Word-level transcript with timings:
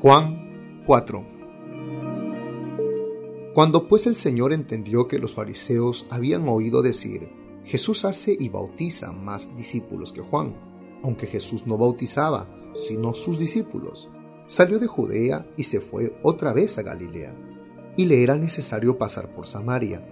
Juan 0.00 0.82
4 0.86 1.26
Cuando 3.52 3.88
pues 3.88 4.06
el 4.06 4.14
Señor 4.14 4.52
entendió 4.52 5.08
que 5.08 5.18
los 5.18 5.34
fariseos 5.34 6.06
habían 6.08 6.48
oído 6.48 6.82
decir, 6.82 7.28
Jesús 7.64 8.04
hace 8.04 8.36
y 8.38 8.48
bautiza 8.48 9.10
más 9.10 9.56
discípulos 9.56 10.12
que 10.12 10.20
Juan, 10.20 10.54
aunque 11.02 11.26
Jesús 11.26 11.66
no 11.66 11.76
bautizaba, 11.76 12.48
sino 12.74 13.12
sus 13.12 13.40
discípulos, 13.40 14.08
salió 14.46 14.78
de 14.78 14.86
Judea 14.86 15.48
y 15.56 15.64
se 15.64 15.80
fue 15.80 16.16
otra 16.22 16.52
vez 16.52 16.78
a 16.78 16.82
Galilea, 16.82 17.34
y 17.96 18.04
le 18.04 18.22
era 18.22 18.36
necesario 18.36 18.98
pasar 18.98 19.34
por 19.34 19.48
Samaria. 19.48 20.06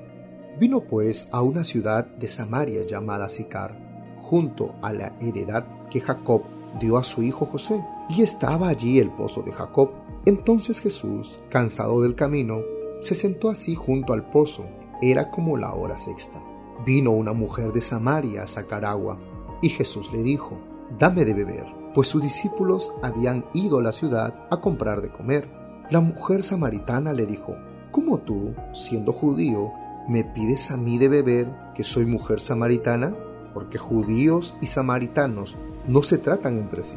Vino 0.59 0.81
pues 0.81 1.29
a 1.31 1.43
una 1.43 1.63
ciudad 1.63 2.07
de 2.07 2.27
Samaria 2.27 2.85
llamada 2.85 3.29
Sicar, 3.29 4.17
junto 4.21 4.75
a 4.83 4.93
la 4.93 5.17
heredad 5.21 5.65
que 5.91 6.01
Jacob 6.01 6.43
dio 6.81 6.97
a 6.97 7.05
su 7.05 7.23
hijo 7.23 7.47
José, 7.47 7.81
y 8.09 8.23
estaba 8.23 8.69
allí 8.69 8.99
el 8.99 9.11
pozo 9.11 9.43
de 9.43 9.53
Jacob. 9.53 9.91
Entonces 10.25 10.81
Jesús, 10.81 11.41
cansado 11.51 12.03
del 12.03 12.15
camino, 12.15 12.61
se 13.01 13.15
sentó 13.15 13.51
así 13.51 13.75
junto 13.75 14.13
al 14.13 14.31
pozo. 14.31 14.65
Era 15.03 15.31
como 15.31 15.57
la 15.57 15.75
hora 15.75 15.99
sexta. 15.99 16.43
Vino 16.85 17.11
una 17.11 17.33
mujer 17.33 17.73
de 17.73 17.81
Samaria 17.81 18.43
a 18.43 18.47
sacar 18.47 18.85
agua, 18.85 19.19
y 19.63 19.69
Jesús 19.69 20.13
le 20.13 20.23
dijo, 20.23 20.59
Dame 20.99 21.25
de 21.25 21.35
beber, 21.35 21.67
pues 21.95 22.09
sus 22.09 22.23
discípulos 22.23 22.93
habían 23.03 23.45
ido 23.55 23.79
a 23.79 23.83
la 23.83 23.93
ciudad 23.93 24.47
a 24.51 24.61
comprar 24.61 25.01
de 25.01 25.11
comer. 25.11 25.51
La 25.91 26.01
mujer 26.01 26.43
samaritana 26.43 27.13
le 27.13 27.27
dijo, 27.27 27.55
¿Cómo 27.91 28.19
tú, 28.19 28.55
siendo 28.75 29.13
judío, 29.13 29.73
me 30.09 30.23
pides 30.23 30.71
a 30.71 30.77
mí 30.77 30.99
de 30.99 31.09
beber 31.09 31.55
que 31.75 31.83
soy 31.83 32.07
mujer 32.07 32.41
samaritana? 32.41 33.15
Porque 33.55 33.79
judíos 33.79 34.55
y 34.61 34.67
samaritanos 34.67 35.57
no 35.89 36.03
se 36.03 36.19
tratan 36.19 36.59
entre 36.59 36.83
sí. 36.83 36.97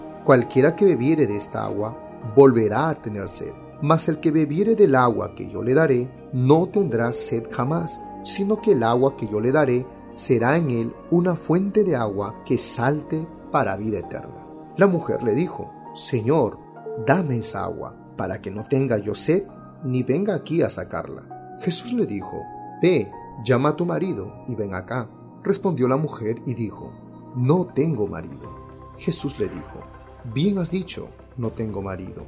Cualquiera 0.23 0.75
que 0.75 0.85
bebiere 0.85 1.25
de 1.25 1.35
esta 1.35 1.65
agua 1.65 1.97
volverá 2.35 2.89
a 2.89 2.95
tener 2.95 3.27
sed, 3.27 3.53
mas 3.81 4.07
el 4.07 4.19
que 4.19 4.29
bebiere 4.31 4.75
del 4.75 4.95
agua 4.95 5.33
que 5.33 5.49
yo 5.49 5.63
le 5.63 5.73
daré 5.73 6.11
no 6.31 6.67
tendrá 6.67 7.11
sed 7.11 7.47
jamás, 7.51 8.03
sino 8.23 8.61
que 8.61 8.73
el 8.73 8.83
agua 8.83 9.17
que 9.17 9.27
yo 9.27 9.39
le 9.39 9.51
daré 9.51 9.87
será 10.13 10.57
en 10.57 10.69
él 10.69 10.93
una 11.09 11.35
fuente 11.35 11.83
de 11.83 11.95
agua 11.95 12.43
que 12.45 12.59
salte 12.59 13.27
para 13.51 13.77
vida 13.77 13.99
eterna. 13.99 14.45
La 14.77 14.85
mujer 14.85 15.23
le 15.23 15.33
dijo, 15.33 15.71
Señor, 15.95 16.59
dame 17.07 17.37
esa 17.37 17.63
agua, 17.63 17.95
para 18.15 18.41
que 18.41 18.51
no 18.51 18.63
tenga 18.63 18.99
yo 18.99 19.15
sed, 19.15 19.47
ni 19.83 20.03
venga 20.03 20.35
aquí 20.35 20.61
a 20.61 20.69
sacarla. 20.69 21.57
Jesús 21.61 21.93
le 21.93 22.05
dijo, 22.05 22.41
Ve, 22.81 23.11
llama 23.43 23.69
a 23.69 23.75
tu 23.75 23.85
marido 23.85 24.43
y 24.47 24.55
ven 24.55 24.75
acá. 24.75 25.09
Respondió 25.43 25.87
la 25.87 25.97
mujer 25.97 26.41
y 26.45 26.53
dijo, 26.53 26.91
No 27.35 27.65
tengo 27.65 28.07
marido. 28.07 28.49
Jesús 28.97 29.39
le 29.39 29.47
dijo, 29.47 29.79
Bien 30.23 30.59
has 30.59 30.69
dicho, 30.69 31.09
no 31.37 31.49
tengo 31.49 31.81
marido, 31.81 32.25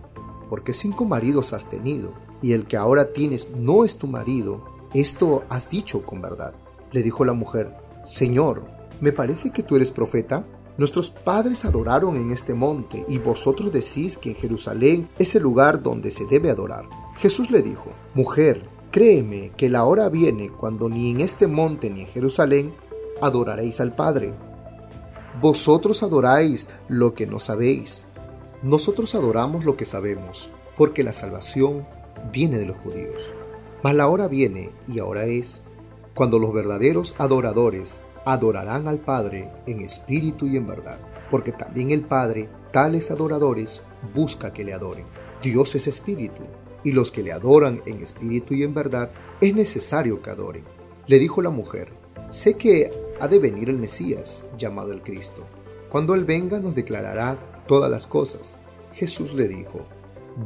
porque 0.49 0.73
cinco 0.73 1.05
maridos 1.05 1.53
has 1.53 1.69
tenido, 1.69 2.11
y 2.41 2.53
el 2.53 2.65
que 2.65 2.75
ahora 2.75 3.13
tienes 3.13 3.51
no 3.51 3.85
es 3.85 3.97
tu 3.97 4.07
marido, 4.07 4.65
esto 4.93 5.43
has 5.49 5.69
dicho 5.69 6.03
con 6.03 6.21
verdad. 6.21 6.53
Le 6.91 7.03
dijo 7.03 7.23
la 7.23 7.33
mujer, 7.33 7.75
Señor, 8.03 8.63
me 8.99 9.11
parece 9.11 9.51
que 9.51 9.63
tú 9.63 9.75
eres 9.75 9.91
profeta. 9.91 10.45
Nuestros 10.77 11.11
padres 11.11 11.65
adoraron 11.65 12.15
en 12.17 12.31
este 12.31 12.53
monte, 12.53 13.05
y 13.07 13.19
vosotros 13.19 13.71
decís 13.71 14.17
que 14.17 14.31
en 14.31 14.35
Jerusalén 14.35 15.09
es 15.19 15.35
el 15.35 15.43
lugar 15.43 15.83
donde 15.83 16.09
se 16.09 16.25
debe 16.25 16.49
adorar. 16.49 16.85
Jesús 17.17 17.51
le 17.51 17.61
dijo, 17.61 17.91
Mujer, 18.15 18.67
créeme 18.91 19.51
que 19.55 19.69
la 19.69 19.85
hora 19.85 20.09
viene 20.09 20.49
cuando 20.49 20.89
ni 20.89 21.11
en 21.11 21.21
este 21.21 21.45
monte 21.45 21.91
ni 21.91 22.01
en 22.01 22.07
Jerusalén 22.07 22.73
adoraréis 23.21 23.79
al 23.81 23.95
Padre. 23.95 24.33
Vosotros 25.41 26.03
adoráis 26.03 26.69
lo 26.87 27.13
que 27.13 27.25
no 27.25 27.39
sabéis. 27.39 28.05
Nosotros 28.61 29.15
adoramos 29.15 29.65
lo 29.65 29.75
que 29.75 29.85
sabemos, 29.85 30.51
porque 30.77 31.03
la 31.03 31.11
salvación 31.11 31.87
viene 32.31 32.57
de 32.57 32.65
los 32.65 32.77
judíos. 32.77 33.21
Mas 33.83 33.95
la 33.95 34.07
hora 34.07 34.27
viene, 34.27 34.69
y 34.87 34.99
ahora 34.99 35.25
es, 35.25 35.61
cuando 36.13 36.39
los 36.39 36.53
verdaderos 36.53 37.15
adoradores 37.17 37.99
adorarán 38.25 38.87
al 38.87 38.99
Padre 38.99 39.49
en 39.65 39.81
espíritu 39.81 40.47
y 40.47 40.55
en 40.55 40.67
verdad, 40.67 40.99
porque 41.31 41.51
también 41.51 41.91
el 41.91 42.01
Padre, 42.01 42.47
tales 42.71 43.11
adoradores, 43.11 43.81
busca 44.13 44.53
que 44.53 44.63
le 44.63 44.73
adoren. 44.73 45.05
Dios 45.41 45.75
es 45.75 45.87
espíritu, 45.87 46.43
y 46.83 46.91
los 46.91 47.11
que 47.11 47.23
le 47.23 47.31
adoran 47.31 47.81
en 47.85 48.01
espíritu 48.01 48.53
y 48.53 48.63
en 48.63 48.73
verdad, 48.73 49.11
es 49.41 49.53
necesario 49.55 50.21
que 50.21 50.29
adoren. 50.29 50.63
Le 51.07 51.19
dijo 51.19 51.41
la 51.41 51.49
mujer, 51.49 51.91
sé 52.29 52.53
que 52.53 52.91
ha 53.19 53.27
de 53.27 53.39
venir 53.39 53.69
el 53.69 53.77
Mesías, 53.77 54.45
llamado 54.57 54.91
el 54.91 55.01
Cristo. 55.01 55.43
Cuando 55.91 56.15
Él 56.15 56.25
venga 56.25 56.59
nos 56.59 56.75
declarará 56.75 57.63
todas 57.67 57.89
las 57.89 58.07
cosas. 58.07 58.57
Jesús 58.93 59.33
le 59.33 59.47
dijo, 59.47 59.81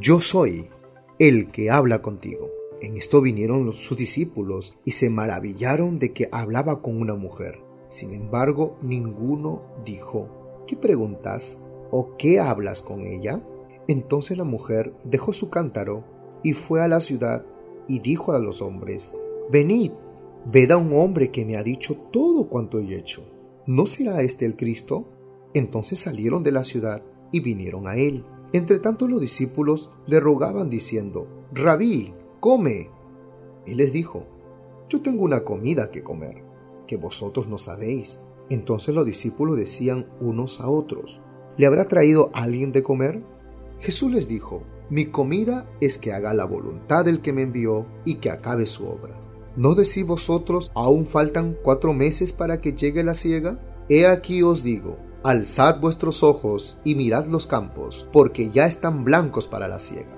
Yo 0.00 0.20
soy 0.20 0.68
el 1.18 1.50
que 1.50 1.70
habla 1.70 2.02
contigo. 2.02 2.48
En 2.80 2.96
esto 2.96 3.20
vinieron 3.20 3.66
los, 3.66 3.76
sus 3.76 3.96
discípulos 3.96 4.74
y 4.84 4.92
se 4.92 5.10
maravillaron 5.10 5.98
de 5.98 6.12
que 6.12 6.28
hablaba 6.30 6.80
con 6.80 7.00
una 7.00 7.14
mujer. 7.14 7.60
Sin 7.88 8.12
embargo, 8.12 8.78
ninguno 8.82 9.62
dijo, 9.84 10.64
¿qué 10.66 10.76
preguntas 10.76 11.60
o 11.90 12.16
qué 12.16 12.38
hablas 12.38 12.82
con 12.82 13.06
ella? 13.06 13.42
Entonces 13.88 14.36
la 14.36 14.44
mujer 14.44 14.92
dejó 15.04 15.32
su 15.32 15.48
cántaro 15.48 16.04
y 16.42 16.52
fue 16.52 16.82
a 16.82 16.88
la 16.88 17.00
ciudad 17.00 17.44
y 17.88 18.00
dijo 18.00 18.32
a 18.32 18.38
los 18.38 18.60
hombres, 18.60 19.14
Venid 19.50 19.92
Ved 20.46 20.70
a 20.70 20.76
un 20.76 20.92
hombre 20.94 21.30
que 21.30 21.44
me 21.44 21.56
ha 21.56 21.62
dicho 21.62 21.96
todo 22.12 22.48
cuanto 22.48 22.78
he 22.78 22.96
hecho. 22.96 23.22
¿No 23.66 23.86
será 23.86 24.22
este 24.22 24.46
el 24.46 24.56
Cristo? 24.56 25.08
Entonces 25.52 25.98
salieron 25.98 26.42
de 26.42 26.52
la 26.52 26.64
ciudad 26.64 27.02
y 27.32 27.40
vinieron 27.40 27.86
a 27.86 27.96
él. 27.96 28.24
Entre 28.52 28.78
tanto 28.78 29.08
los 29.08 29.20
discípulos 29.20 29.90
le 30.06 30.20
rogaban 30.20 30.70
diciendo, 30.70 31.28
Rabí, 31.52 32.14
come. 32.40 32.90
Él 33.66 33.76
les 33.76 33.92
dijo, 33.92 34.24
Yo 34.88 35.02
tengo 35.02 35.24
una 35.24 35.44
comida 35.44 35.90
que 35.90 36.02
comer, 36.02 36.42
que 36.86 36.96
vosotros 36.96 37.48
no 37.48 37.58
sabéis. 37.58 38.20
Entonces 38.48 38.94
los 38.94 39.04
discípulos 39.04 39.58
decían 39.58 40.06
unos 40.20 40.60
a 40.60 40.70
otros, 40.70 41.20
¿le 41.58 41.66
habrá 41.66 41.86
traído 41.88 42.30
alguien 42.32 42.72
de 42.72 42.82
comer? 42.82 43.22
Jesús 43.80 44.12
les 44.12 44.28
dijo, 44.28 44.62
Mi 44.88 45.06
comida 45.06 45.68
es 45.80 45.98
que 45.98 46.12
haga 46.12 46.32
la 46.32 46.46
voluntad 46.46 47.04
del 47.04 47.20
que 47.20 47.34
me 47.34 47.42
envió 47.42 47.86
y 48.06 48.16
que 48.16 48.30
acabe 48.30 48.64
su 48.64 48.88
obra. 48.88 49.17
¿No 49.58 49.74
decís 49.74 50.06
vosotros, 50.06 50.70
aún 50.76 51.04
faltan 51.04 51.56
cuatro 51.64 51.92
meses 51.92 52.32
para 52.32 52.60
que 52.60 52.74
llegue 52.74 53.02
la 53.02 53.16
siega? 53.16 53.58
He 53.88 54.06
aquí 54.06 54.44
os 54.44 54.62
digo, 54.62 54.98
alzad 55.24 55.80
vuestros 55.80 56.22
ojos 56.22 56.78
y 56.84 56.94
mirad 56.94 57.26
los 57.26 57.48
campos, 57.48 58.06
porque 58.12 58.50
ya 58.50 58.66
están 58.66 59.02
blancos 59.02 59.48
para 59.48 59.66
la 59.66 59.80
siega. 59.80 60.16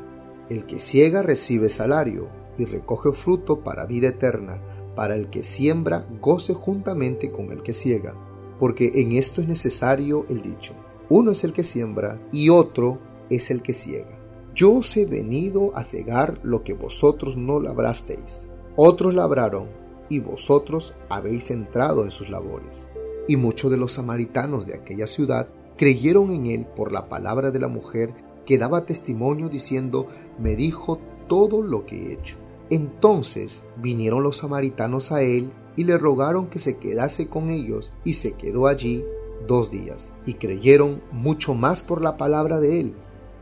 El 0.50 0.66
que 0.66 0.78
ciega 0.78 1.22
recibe 1.22 1.70
salario 1.70 2.28
y 2.58 2.66
recoge 2.66 3.12
fruto 3.12 3.60
para 3.64 3.86
vida 3.86 4.08
eterna, 4.08 4.60
para 4.94 5.16
el 5.16 5.30
que 5.30 5.42
siembra 5.42 6.06
goce 6.20 6.52
juntamente 6.52 7.32
con 7.32 7.50
el 7.50 7.62
que 7.62 7.72
ciega, 7.72 8.14
porque 8.58 8.92
en 8.96 9.12
esto 9.12 9.40
es 9.40 9.48
necesario 9.48 10.26
el 10.28 10.42
dicho. 10.42 10.74
Uno 11.08 11.30
es 11.30 11.44
el 11.44 11.54
que 11.54 11.64
siembra 11.64 12.20
y 12.30 12.50
otro 12.50 12.98
es 13.30 13.50
el 13.50 13.62
que 13.62 13.72
ciega. 13.72 14.18
Yo 14.54 14.74
os 14.74 14.94
he 14.98 15.06
venido 15.06 15.74
a 15.74 15.82
cegar 15.82 16.40
lo 16.42 16.62
que 16.62 16.74
vosotros 16.74 17.38
no 17.38 17.58
labrasteis. 17.58 18.50
Otros 18.76 19.14
labraron, 19.14 19.68
y 20.08 20.18
vosotros 20.18 20.94
habéis 21.08 21.50
entrado 21.50 22.04
en 22.04 22.10
sus 22.10 22.30
labores. 22.30 22.88
Y 23.28 23.36
muchos 23.36 23.70
de 23.70 23.76
los 23.76 23.92
samaritanos 23.92 24.66
de 24.66 24.74
aquella 24.74 25.06
ciudad 25.06 25.48
creyeron 25.76 26.32
en 26.32 26.46
él 26.46 26.66
por 26.66 26.92
la 26.92 27.08
palabra 27.08 27.50
de 27.50 27.60
la 27.60 27.68
mujer 27.68 28.12
que 28.44 28.58
daba 28.58 28.86
testimonio 28.86 29.48
diciendo, 29.48 30.08
me 30.38 30.56
dijo 30.56 30.98
todo 31.28 31.62
lo 31.62 31.86
que 31.86 31.96
he 31.96 32.12
hecho. 32.12 32.36
Entonces 32.70 33.62
vinieron 33.76 34.22
los 34.22 34.38
samaritanos 34.38 35.12
a 35.12 35.22
él 35.22 35.52
y 35.76 35.84
le 35.84 35.98
rogaron 35.98 36.48
que 36.48 36.58
se 36.58 36.76
quedase 36.78 37.28
con 37.28 37.48
ellos, 37.48 37.92
y 38.04 38.14
se 38.14 38.32
quedó 38.32 38.66
allí 38.66 39.04
dos 39.46 39.70
días. 39.70 40.12
Y 40.26 40.34
creyeron 40.34 41.00
mucho 41.12 41.54
más 41.54 41.82
por 41.82 42.02
la 42.02 42.16
palabra 42.16 42.60
de 42.60 42.80
él, 42.80 42.94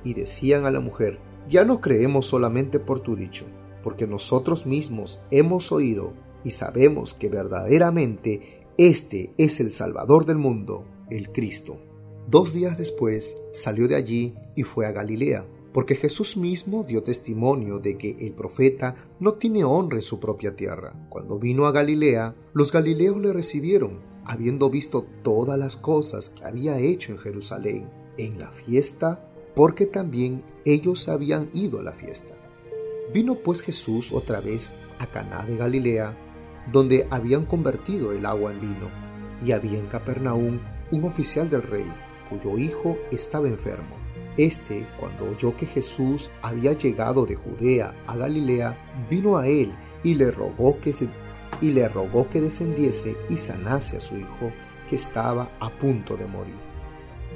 y 0.04 0.14
decían 0.14 0.64
a 0.64 0.70
la 0.70 0.81
mujer, 0.81 1.19
ya 1.48 1.64
no 1.64 1.81
creemos 1.81 2.26
solamente 2.26 2.78
por 2.78 3.00
tu 3.00 3.16
dicho, 3.16 3.46
porque 3.88 4.06
nosotros 4.06 4.67
mismos 4.67 5.19
hemos 5.31 5.73
oído 5.73 6.12
y 6.44 6.50
sabemos 6.50 7.14
que 7.14 7.31
verdaderamente 7.31 8.67
este 8.76 9.32
es 9.38 9.61
el 9.61 9.73
Salvador 9.73 10.26
del 10.26 10.37
mundo, 10.37 10.85
el 11.08 11.32
Cristo. 11.32 11.79
Dos 12.29 12.52
días 12.52 12.76
después 12.76 13.38
salió 13.50 13.88
de 13.88 13.96
allí 13.96 14.35
y 14.55 14.64
fue 14.64 14.85
a 14.85 14.93
Galilea 14.93 15.46
porque 15.73 15.96
Jesús 15.96 16.37
mismo 16.37 16.85
dio 16.85 17.02
testimonio 17.02 17.79
de 17.79 17.96
que 17.96 18.14
el 18.20 18.32
profeta 18.32 18.94
no 19.20 19.37
tiene 19.37 19.64
honra 19.64 19.96
en 19.96 20.02
su 20.02 20.20
propia 20.20 20.55
tierra. 20.55 20.93
Cuando 21.08 21.38
vino 21.38 21.64
a 21.64 21.73
Galilea, 21.73 22.34
los 22.52 22.70
galileos 22.70 23.17
le 23.17 23.32
recibieron, 23.32 24.00
habiendo 24.26 24.69
visto 24.69 25.06
todas 25.23 25.58
las 25.58 25.79
cosas 25.79 26.29
que 26.29 26.44
había 26.44 26.79
hecho 26.79 27.12
en 27.12 27.19
Jerusalén, 27.19 27.88
en 28.19 28.38
la 28.38 28.50
fiesta, 28.50 29.31
porque 29.55 29.87
también 29.87 30.43
ellos 30.67 31.08
habían 31.08 31.49
ido 31.55 31.81
a 31.81 31.82
la 31.82 31.94
fiesta. 31.94 32.34
Vino 33.12 33.37
pues 33.37 33.62
Jesús 33.62 34.12
otra 34.12 34.40
vez 34.40 34.75
a 34.99 35.06
Caná 35.06 35.43
de 35.44 35.56
Galilea, 35.56 36.16
donde 36.70 37.06
habían 37.10 37.46
convertido 37.46 38.12
el 38.12 38.26
agua 38.26 38.52
en 38.52 38.60
vino, 38.60 38.90
y 39.44 39.52
había 39.52 39.78
en 39.78 39.87
Capernaum 39.87 40.58
un 40.90 41.05
oficial 41.05 41.49
del 41.49 41.62
rey, 41.62 41.87
cuyo 42.28 42.58
hijo 42.58 42.99
estaba 43.10 43.49
enfermo. 43.49 43.96
Este, 44.37 44.87
cuando 45.00 45.31
oyó 45.31 45.56
que 45.56 45.66
Jesús 45.66 46.31
había 46.43 46.72
llegado 46.75 47.25
de 47.25 47.34
Judea 47.34 47.94
a 48.06 48.16
Galilea, 48.16 48.76
vino 49.10 49.38
a 49.38 49.49
él 49.49 49.72
y 50.05 50.14
le 50.14 50.31
rogó 50.31 50.78
que 50.78 50.93
se, 50.93 51.08
y 51.60 51.72
le 51.72 51.88
rogó 51.88 52.28
que 52.28 52.40
descendiese 52.40 53.16
y 53.31 53.38
sanase 53.38 53.96
a 53.96 54.00
su 54.00 54.16
hijo, 54.16 54.52
que 54.88 54.96
estaba 54.96 55.50
a 55.60 55.70
punto 55.70 56.16
de 56.16 56.26
morir. 56.26 56.55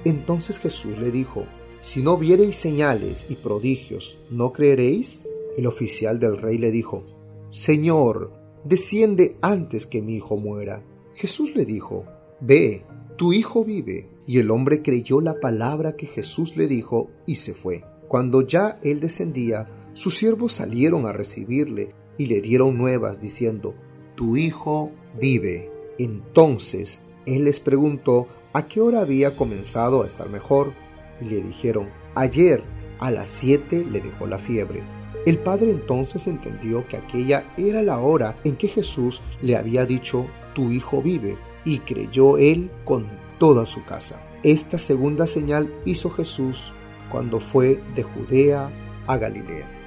Entonces 0.05 0.59
Jesús 0.59 0.99
le 0.99 1.11
dijo, 1.11 1.47
Si 1.81 2.03
no 2.03 2.17
viereis 2.19 2.57
señales 2.57 3.27
y 3.29 3.37
prodigios, 3.37 4.21
¿no 4.31 4.53
creeréis? 4.53 5.27
El 5.57 5.67
oficial 5.67 6.19
del 6.19 6.37
rey 6.39 6.59
le 6.59 6.71
dijo, 6.71 7.05
Señor, 7.51 8.33
desciende 8.65 9.37
antes 9.43 9.87
que 9.87 10.03
mi 10.03 10.15
hijo 10.15 10.37
muera. 10.37 10.83
Jesús 11.15 11.55
le 11.55 11.65
dijo, 11.65 12.05
Ve, 12.41 12.85
tu 13.17 13.33
hijo 13.33 13.65
vive. 13.65 14.09
Y 14.27 14.39
el 14.39 14.51
hombre 14.51 14.83
creyó 14.83 15.21
la 15.21 15.41
palabra 15.41 15.97
que 15.97 16.07
Jesús 16.07 16.57
le 16.57 16.69
dijo 16.69 17.11
y 17.27 17.37
se 17.37 17.55
fue. 17.55 17.85
Cuando 18.09 18.43
ya 18.43 18.79
él 18.83 19.01
descendía, 19.01 19.69
sus 19.95 20.17
siervos 20.17 20.55
salieron 20.55 21.07
a 21.07 21.13
recibirle 21.13 21.95
y 22.19 22.27
le 22.27 22.41
dieron 22.41 22.79
nuevas 22.79 23.21
diciendo, 23.21 23.75
Tu 24.15 24.37
hijo 24.37 24.91
vive. 25.21 25.71
Entonces 25.99 27.03
él 27.27 27.45
les 27.45 27.61
preguntó 27.61 28.27
a 28.53 28.69
qué 28.69 28.81
hora 28.81 29.01
había 29.01 29.37
comenzado 29.37 30.03
a 30.03 30.07
estar 30.07 30.29
mejor 30.29 30.73
y 31.21 31.27
le 31.27 31.43
dijeron, 31.43 31.89
Ayer 32.15 32.63
a 33.01 33.11
las 33.11 33.29
siete 33.29 33.85
le 33.85 34.01
dejó 34.01 34.27
la 34.27 34.39
fiebre. 34.39 34.83
El 35.25 35.39
padre 35.39 35.71
entonces 35.71 36.27
entendió 36.27 36.87
que 36.89 36.97
aquella 36.97 37.45
era 37.57 37.83
la 37.83 37.99
hora 37.99 38.37
en 38.45 38.57
que 38.57 38.69
Jesús 38.69 39.23
le 39.41 39.57
había 39.57 39.87
dicho, 39.87 40.27
tu 40.55 40.71
hijo 40.71 41.01
vive, 41.01 41.37
y 41.65 41.79
creyó 41.79 42.39
él 42.39 42.71
con 42.85 43.07
toda 43.39 43.67
su 43.67 43.85
casa. 43.85 44.21
Esta 44.43 44.79
segunda 44.79 45.27
señal 45.27 45.73
hizo 45.85 46.11
Jesús 46.11 46.73
cuando 47.11 47.41
fue 47.41 47.81
de 47.95 48.03
Judea 48.03 48.71
a 49.07 49.17
Galilea. 49.17 49.82